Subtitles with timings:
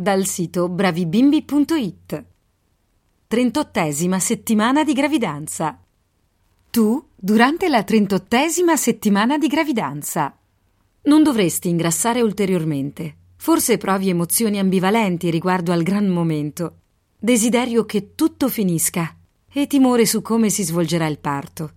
[0.00, 2.24] dal sito bravibimbi.it.
[3.30, 5.78] 38esima settimana di gravidanza.
[6.70, 10.34] Tu, durante la 38esima settimana di gravidanza,
[11.02, 13.16] non dovresti ingrassare ulteriormente.
[13.36, 16.76] Forse provi emozioni ambivalenti riguardo al gran momento.
[17.18, 19.14] Desiderio che tutto finisca
[19.52, 21.72] e timore su come si svolgerà il parto.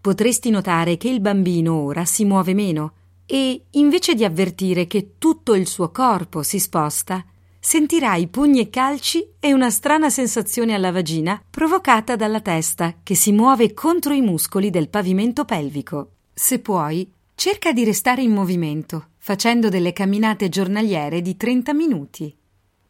[0.00, 2.94] Potresti notare che il bambino ora si muove meno
[3.26, 7.24] e, invece di avvertire che tutto il suo corpo si sposta,
[7.60, 13.32] sentirai pugni e calci e una strana sensazione alla vagina provocata dalla testa che si
[13.32, 16.12] muove contro i muscoli del pavimento pelvico.
[16.32, 22.34] Se puoi, cerca di restare in movimento, facendo delle camminate giornaliere di 30 minuti.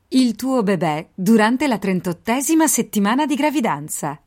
[0.09, 4.21] Il tuo bebè durante la 38esima settimana di gravidanza.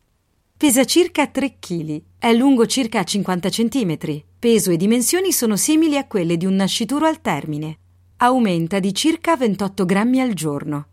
[0.56, 3.98] Pesa circa 3 kg, è lungo circa 50 cm,
[4.40, 7.80] peso e dimensioni sono simili a quelle di un nascituro al termine.
[8.24, 10.86] Aumenta di circa 28 grammi al giorno.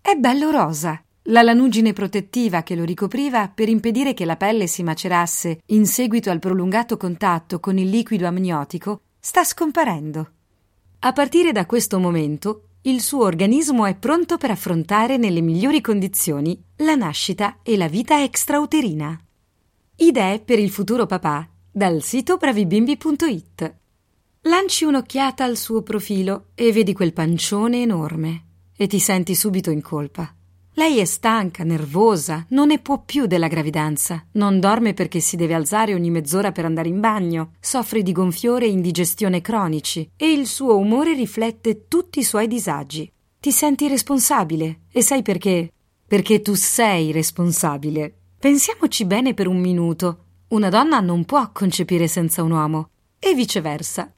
[0.00, 1.00] È bello rosa.
[1.26, 6.28] La lanugine protettiva che lo ricopriva per impedire che la pelle si macerasse in seguito
[6.28, 10.30] al prolungato contatto con il liquido amniotico sta scomparendo.
[10.98, 16.60] A partire da questo momento il suo organismo è pronto per affrontare nelle migliori condizioni
[16.78, 19.16] la nascita e la vita extrauterina.
[19.98, 23.81] Idee per il futuro papà dal sito bravibimbi.it.
[24.46, 29.80] Lanci un'occhiata al suo profilo e vedi quel pancione enorme e ti senti subito in
[29.80, 30.34] colpa.
[30.72, 35.54] Lei è stanca, nervosa, non ne può più della gravidanza, non dorme perché si deve
[35.54, 40.48] alzare ogni mezz'ora per andare in bagno, soffre di gonfiore e indigestione cronici e il
[40.48, 43.08] suo umore riflette tutti i suoi disagi.
[43.38, 45.72] Ti senti responsabile e sai perché?
[46.04, 48.12] Perché tu sei responsabile.
[48.40, 50.24] Pensiamoci bene per un minuto.
[50.48, 52.88] Una donna non può concepire senza un uomo
[53.20, 54.12] e viceversa.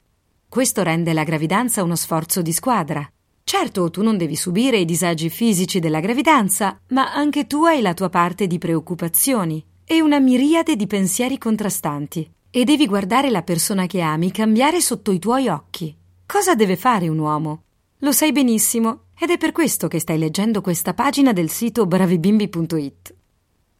[0.55, 3.05] Questo rende la gravidanza uno sforzo di squadra.
[3.43, 7.93] Certo, tu non devi subire i disagi fisici della gravidanza, ma anche tu hai la
[7.93, 12.31] tua parte di preoccupazioni e una miriade di pensieri contrastanti.
[12.49, 15.93] E devi guardare la persona che ami cambiare sotto i tuoi occhi.
[16.25, 17.63] Cosa deve fare un uomo?
[17.97, 23.13] Lo sai benissimo, ed è per questo che stai leggendo questa pagina del sito bravibimbi.it.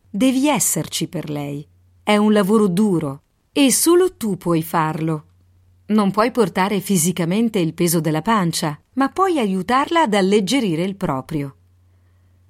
[0.10, 1.66] Devi esserci per lei.
[2.04, 3.22] È un lavoro duro
[3.54, 5.25] e solo tu puoi farlo.
[5.88, 11.56] Non puoi portare fisicamente il peso della pancia, ma puoi aiutarla ad alleggerire il proprio.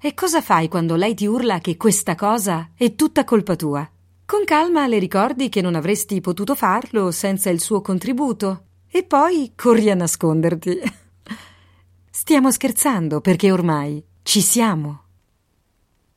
[0.00, 3.86] E cosa fai quando lei ti urla che questa cosa è tutta colpa tua?
[4.24, 9.52] Con calma le ricordi che non avresti potuto farlo senza il suo contributo e poi
[9.54, 10.80] corri a nasconderti.
[12.10, 15.05] Stiamo scherzando perché ormai ci siamo.